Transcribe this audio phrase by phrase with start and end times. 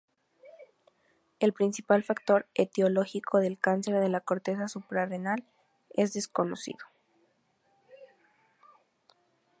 [1.39, 5.45] El principal factor etiológico del cáncer de la corteza suprarrenal
[5.91, 6.83] es desconocido.